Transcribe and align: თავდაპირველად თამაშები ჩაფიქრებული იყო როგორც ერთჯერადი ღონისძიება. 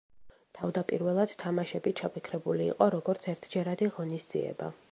თავდაპირველად 0.59 1.33
თამაშები 1.43 1.93
ჩაფიქრებული 2.01 2.65
იყო 2.73 2.87
როგორც 2.97 3.29
ერთჯერადი 3.35 3.91
ღონისძიება. 3.99 4.73